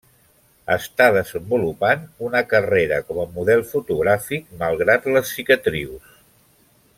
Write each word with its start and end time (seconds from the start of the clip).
Està 0.75 1.05
desenvolupant 1.17 2.07
una 2.29 2.41
carrera 2.53 2.97
com 3.09 3.19
a 3.25 3.29
model 3.37 3.61
fotogràfic 3.75 4.49
malgrat 4.63 5.07
les 5.19 5.35
cicatrius. 5.37 6.19